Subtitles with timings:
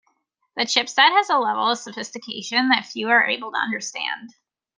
[0.57, 4.33] The chip set has a level of sophistication that few are able to understand.